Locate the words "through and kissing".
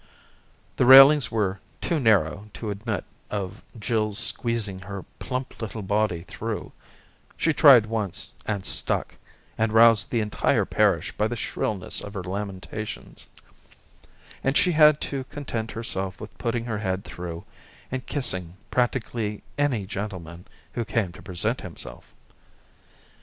17.03-18.57